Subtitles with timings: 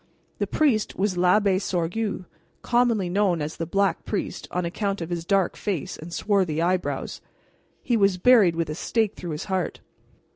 [0.39, 2.25] The priest was l'Abbé Sorgue,
[2.63, 7.21] commonly known as the Black Priest on account of his dark face and swarthy eyebrows.
[7.83, 9.79] He was buried with a stake through his heart."